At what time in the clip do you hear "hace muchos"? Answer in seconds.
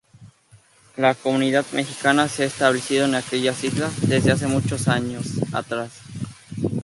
4.31-4.87